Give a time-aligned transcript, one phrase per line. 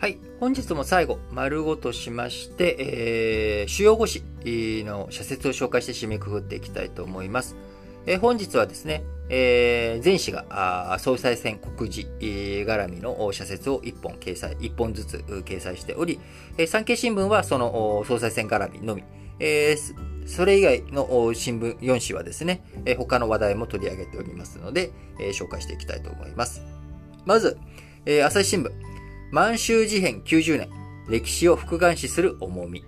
[0.00, 0.18] はい。
[0.40, 4.22] 本日も最後、丸ごとしまして、えー、主要語詞
[4.86, 7.54] の社説を紹介して締めくくっていきたいと思います。
[8.06, 16.18] えー、本日はですね、えー、前氏が総裁選告示、えー、絡みの社説を1本掲載、1本ずつ掲載しており、
[16.56, 19.04] えー、産経新聞はその総裁選絡みのみ、
[19.38, 26.62] えー、それ以外の新聞4紙はですね、えー、他の話題も取り上げておりますので、えー、紹介していきたいと思います。
[27.26, 27.58] まず、
[28.06, 28.89] えー、朝日新聞。
[29.30, 30.68] 満州事変90年、
[31.08, 32.84] 歴史を復元視する重み。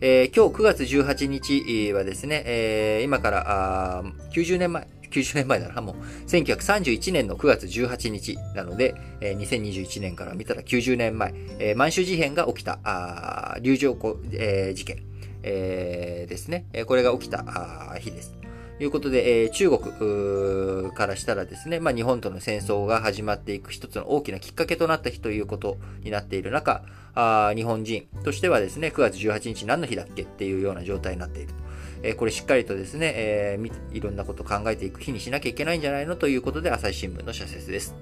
[0.00, 4.02] えー、今日9月18日はですね、えー、今からあ
[4.34, 15.02] 90年前、90年前だな、もう、1931年の9月18日なので、えー、2021年から見たら90年前、えー、満州事変が起きた、あ流浄湖、えー、事件、
[15.42, 16.64] えー、ですね。
[16.86, 18.43] これが起きた日です。
[18.78, 26.82] ということで、えー、中国からしたらですね、まあ、日本との戦争が始まっていく一つの大きなきっかけとなった日ということになっている中、
[27.14, 31.54] あ日本人としてはですね、9月18日何の日だっけっていうような状態になっている。
[32.02, 37.94] え、これしっかりとですね、えー、いろんなことを考えていく日にしなきゃいけないんじゃないのということで、朝日新聞の社説です。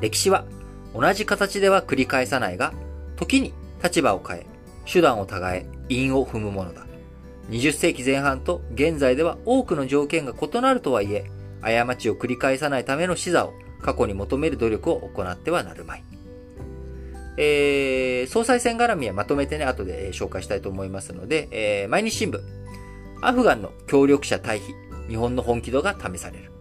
[0.00, 0.46] 歴史は
[0.94, 2.72] 同じ形では繰り返さないが、
[3.16, 4.46] 時に立場を変え、
[4.90, 6.86] 手段を違え、因を踏むものだ。
[7.50, 16.04] 20世紀前半と現在では多くの条件が異なるとはいえ、過ちを繰り返さないための視座を過去に求める努力を行ってはなるまい。
[17.36, 22.40] えー、総裁選絡みはまとめてね、後で紹介したいと思いますので、えー、毎日新聞。
[23.20, 26.52] アフガンの協力者退避、日本の本気度が試される。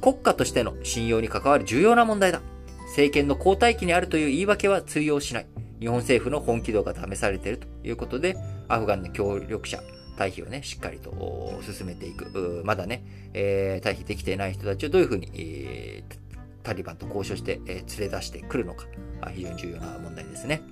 [0.00, 2.42] 国家としての信用に関わる重要な問題だ。
[2.88, 5.46] 政権の交代期にあるという言い訳は通用しない。
[5.80, 8.36] 日本政府の本気度が試されているということで、
[8.68, 9.82] アフガンの協力者、
[10.16, 12.62] 退避をね、しっかりと進めていく。
[12.64, 16.16] まだね、えー、退避できていない人たちをどういうふうに、えー、
[16.62, 18.86] タリバンと交渉して、えー、連れ出してくるのか、
[19.32, 20.62] 非常に重要な問題ですね。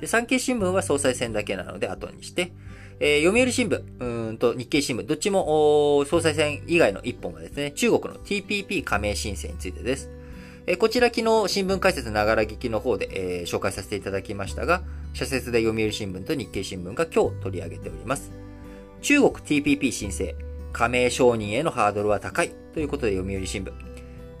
[0.00, 2.52] で、産経新聞は総裁選だけなので後にして、
[2.98, 10.10] えー、読売新聞、うんと日経新聞、どっちも総裁選以外の一本はですね、中国の TPP 加盟申請についてです。
[10.68, 14.82] え、こちら昨日新聞解説ながら聞きの方で、え、紹介させていただきましたが、
[15.14, 18.32] 社説で読売新聞と日経新聞が今日取り上げております。
[19.00, 20.34] 中国 TPP 申請、
[20.72, 23.72] 加盟承認へのハードルは高いということで読売新聞。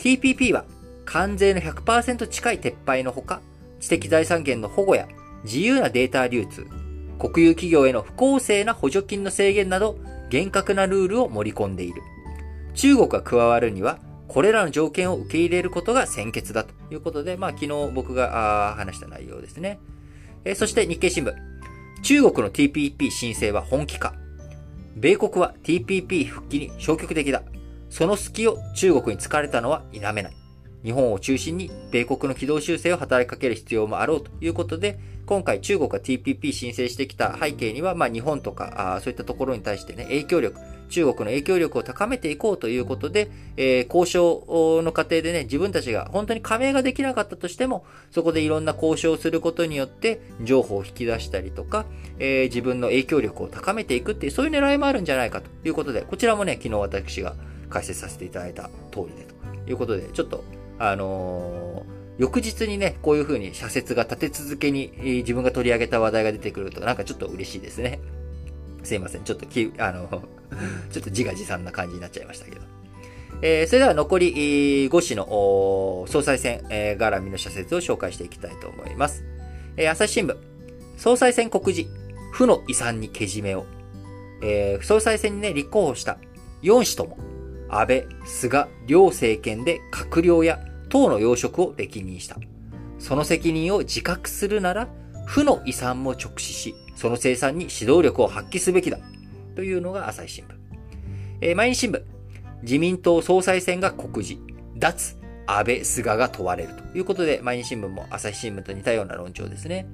[0.00, 0.64] TPP は
[1.04, 3.40] 関税の100%近い撤廃のほか、
[3.78, 5.06] 知的財産権の保護や
[5.44, 6.66] 自由なデータ流通、
[7.20, 9.96] 国有企業への不公正な補助金の制限など、
[10.28, 12.02] 厳格なルールを盛り込んでいる。
[12.74, 19.78] 中国が加わるには、これらの条件を受け入れることが先決だということで、まあ昨日僕が話した内容ですね。
[20.44, 21.34] えそして日経新聞。
[22.02, 24.14] 中国の TPP 申請は本気か。
[24.96, 27.42] 米国は TPP 復帰に消極的だ。
[27.90, 30.36] その隙を中国に突かれたのは否めない。
[30.84, 51.86] 日本を中心に米国の軌道修正を働きかける必要もあろうということで、今回中国が TPP 申請してきた背景には、まあ日本とかあそういったところに対してね、影響力、中国の影響力を高めていこうということで、えー、交渉の過程でね、自分たちが本当に加盟ができなかったとしても、そこでいろんな交渉をすることによって、情報を引き出したりとか、
[52.18, 57.34] えー、自分の影響力を高めていくっていう、そういう狙いもあるんじゃないかということで、こちらもね、昨日私が
[57.68, 59.26] 解説させていただいた通りで
[59.64, 60.44] ということで、ちょっと、
[60.78, 68.00] あのー翌日にね、こういう風に社説が立て続けに自分が取り上げた話題が出てくると、なんかちょっと嬉しいですね。
[68.86, 69.24] すいません。
[69.24, 70.08] ちょっとき、あの、
[70.90, 72.60] ちょっと自画自賛な感じになっちゃいましたけど。
[73.42, 79.24] えー、それでは残り5紙の総裁選、えー、絡みの社説を紹介していきたいと思います。
[79.76, 80.36] えー、朝日新聞、
[80.96, 81.90] 総裁選告示、
[82.32, 83.66] 負の遺産にけじめを。
[84.42, 86.18] えー、総裁選にね、立候補した
[86.62, 87.18] 4氏とも、
[87.68, 92.36] 安倍、菅、両政権で閣僚や党の要職を歴任した。
[92.98, 94.88] その責任を自覚するなら、
[95.26, 98.98] 負の遺産も直視し、その生産に指導力を発揮すべきだ。
[99.54, 100.48] というのが朝日新聞。
[101.40, 102.02] えー、毎日新聞。
[102.62, 104.40] 自民党総裁選が告示。
[104.76, 105.16] 脱
[105.46, 109.86] 安倍、菅が問われるということで、毎日新聞も朝日新聞と似たような論調ですね。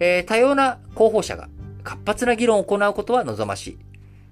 [0.00, 1.48] えー、多様な候補者が
[1.84, 3.78] 活発な議論を行うことは望ましい。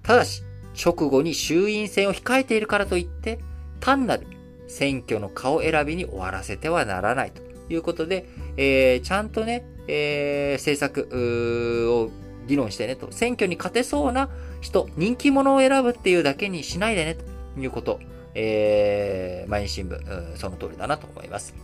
[0.03, 0.43] ただし、
[0.83, 3.39] 直後に衆院選を控えているからといって、
[3.79, 4.27] 単なる
[4.67, 7.41] 選挙の顔選びに終わらせてはならないと
[7.73, 12.11] いうことで、えー、ちゃんとね、えー、政策を
[12.47, 14.29] 議論してねと、選挙に勝てそうな
[14.61, 17.39] 人、人気者を選ぶっていうだけにしないでねと。
[17.57, 17.99] いうこと、
[18.35, 21.55] えー、毎日新聞、その通りだなと思います。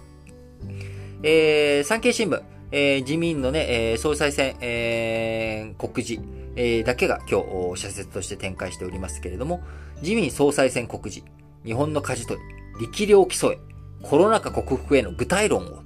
[1.23, 2.41] えー、産経新聞、
[2.71, 6.21] えー、自民のね、えー、総裁選、えー、告示、
[6.55, 7.41] えー、だけが今
[7.75, 9.61] 日、社説として展開しておりますけれども、
[10.01, 11.27] 自民総裁選告示、
[11.65, 12.39] 日本の舵取
[12.79, 13.59] り、力量競え、
[14.03, 15.83] コロナ禍克服への具体論を、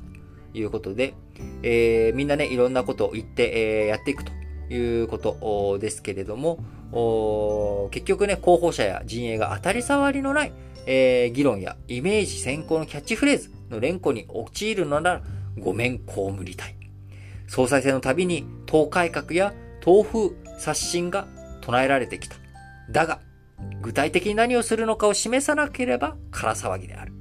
[0.54, 1.14] いうことで、
[1.64, 4.32] えー、みんなね、いろんなことを言って、えー、やっていくと
[4.74, 6.60] いうことですけれども、
[7.92, 10.54] 結局ね、候補者や陣営が当たり障りのない、
[10.86, 15.22] えー、議論やイメージ先行のキャッチフレーズの連呼に陥るのなら、
[15.60, 16.76] ごめん、こう無理たい。
[17.48, 21.28] 総裁選のたびに党改革や党風刷新が
[21.62, 22.36] 唱えられてきた。
[22.90, 23.22] だが、
[23.82, 27.14] 具体的に何をするのかを示さなければ空騒ぎである。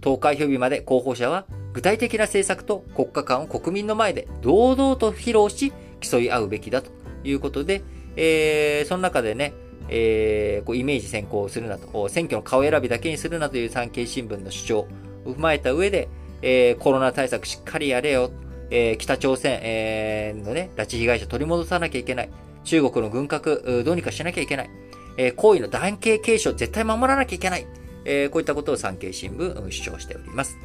[0.00, 6.90] 投開票日まで候補者は具体的な政策と国家間を国民の前で堂々と披露し競い合うべきだと
[7.24, 7.82] いうことで、
[8.16, 9.52] えー、その中でね、
[9.88, 14.88] えー、こうイメージ先行するなと、選挙の顔選びだけにするなという産経新聞の主張を
[15.26, 16.08] 踏まえた上で、
[16.42, 18.30] えー、コロナ対策しっかりやれよ、
[18.70, 22.30] えー、北朝鮮、えー、のね、拉致被害者取り戻さなきゃいけない。
[22.62, 24.70] 中国の軍拡、どうにかしなきゃいけない。
[25.16, 27.66] えー、行為の断刑継承絶対守らなきゃいけない。
[28.04, 30.56] えー、こういったことを産経新聞、主張しております。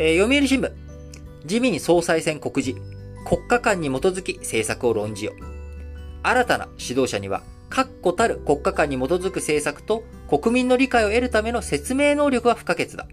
[0.00, 0.72] えー、読売新聞。
[1.42, 2.80] 自民総裁選告示。
[3.26, 5.32] 国家間に基づき政策を論じよ。
[6.22, 13.08] 新たな指導者には、確固たる国家間に基づく政策と国民の理解を得るための説明能力は不可欠だ。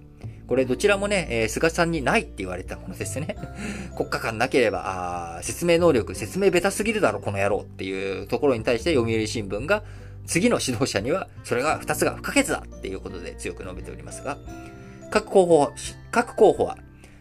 [0.48, 3.36] これどちらもね、えー、菅さんにないって言われたものですね。
[3.98, 9.84] 国家間なければ、あ説明能力、説明ベタすぎるだろ、この野郎っていうところに対して読売新聞が、
[10.28, 14.38] 次の指導者には、それが二つが不可欠だっていうことで強く述べておりますが、
[15.10, 15.72] 各候補、
[16.16, 16.78] 各候補は、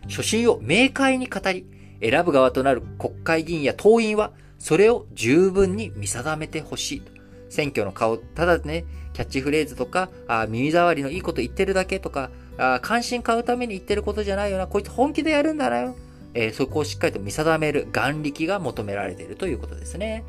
[0.09, 1.67] 初心を明快に語り、
[2.01, 4.31] 選ぶ側となる国会議員や党員は、
[4.61, 7.11] それを十分に見定めてほしいと。
[7.49, 15.97] 選挙の顔、ただね、キャッチフレーズとか、あ耳障りのいいこと言ってるだけとか、あ関心買うために言ってることじゃないよな、こいつ本気でやるんだなよ。
[16.35, 20.23] えー、そこをしっかりと見定める眼力が求められているということですね。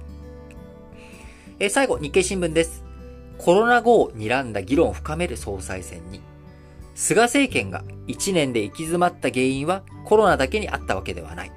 [1.60, 2.84] えー、最後、日経新聞です。
[3.38, 6.20] コロナ後を睨んだ議論を深める総裁選に。
[6.96, 11.52] 菅政権が1年で行き詰まった原因はコロナだけにあったわけではない。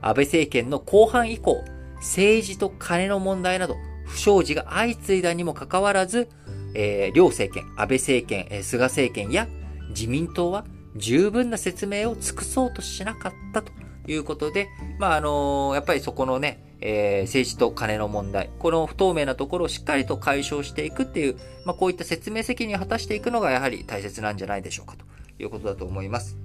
[0.00, 1.64] 安倍政権の後半以降、
[1.96, 6.28] 政治と金の問題など不祥事が相次いだにもかかわらず、
[6.74, 9.48] えー、両政権、安倍政権、えー、菅政権や
[9.88, 10.66] 自民党は
[10.96, 13.72] 十分な説明を尽くそうとしなかったと
[14.06, 14.68] いうことで、
[14.98, 25.04] まあ、あの、やっぱりそこのね、えー、政治と金の問題、この不透明なところをしっかりと解消していくっていう、まあ、こういった説明責任を果たしていくのがやはり大切なんじゃないでしょうかと
[25.42, 26.43] いうことだと思います。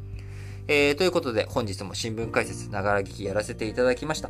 [0.71, 4.29] えー、ということで、本日も新聞解説、ながら聞きやらせていただきました。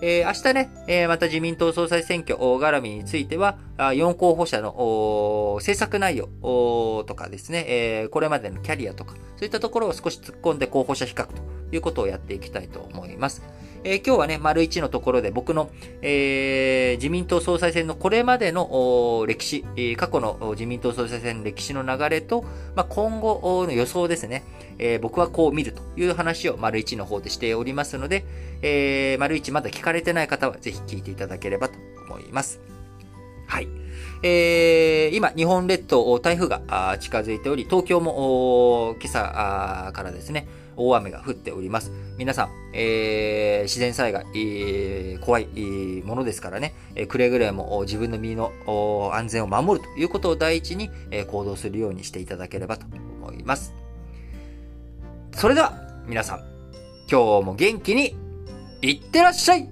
[0.00, 6.28] えー、明日ね、えー、また自民党総裁選挙絡みについては、4候補者の政策内容
[7.08, 11.42] とかですね、えー、これまでのキャリアとか、そういったところを少し突っ込んで候補者比較と
[11.72, 13.42] いうことをやっていきたいと思います。
[13.82, 15.70] えー、今日はね、丸一のところで僕の、
[16.02, 19.64] えー、自民党総裁選のこれまでの歴史、
[19.96, 22.44] 過去の自民党総裁選の歴史の流れと、
[22.74, 24.44] まあ、今後の予想ですね、
[24.78, 28.24] え、僕はこう見るという話を丸一の方でしておりますので、
[28.60, 32.60] え、丸一まだ聞かれてない方はぜひ聞いていただければと思います。
[33.46, 33.68] はい。
[34.22, 40.46] えー、今、日本列島、台風が近づいており、東京も今朝からですね、
[40.80, 41.92] 大雨が降っております。
[42.16, 45.46] 皆さん、えー、自然災害、えー、怖い
[46.04, 48.52] ものですからね、え、くれぐれも自分の身の
[49.14, 52.86] 安全を守るということを第一に、え、行動するようにしていただければと
[53.20, 53.74] 思います。
[55.32, 55.74] それでは、
[56.06, 56.40] 皆さん、
[57.10, 58.16] 今日も元気に
[58.82, 59.68] いってらっしゃい